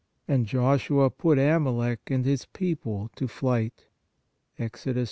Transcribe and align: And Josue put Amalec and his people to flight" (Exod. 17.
And 0.27 0.47
Josue 0.47 1.15
put 1.15 1.37
Amalec 1.37 1.99
and 2.07 2.25
his 2.25 2.47
people 2.47 3.11
to 3.15 3.27
flight" 3.27 3.85
(Exod. 4.57 4.95
17. 4.95 4.99